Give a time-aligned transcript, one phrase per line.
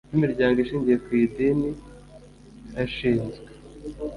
[0.09, 1.69] by imiryango ishingiye ku idini
[2.75, 3.47] hashinzwe